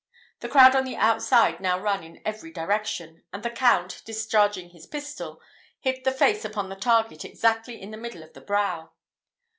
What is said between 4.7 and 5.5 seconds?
his pistol,